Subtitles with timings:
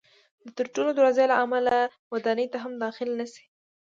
[0.55, 1.75] د تړلو دروازو له امله
[2.13, 3.45] ودانۍ ته هم داخل نه شي.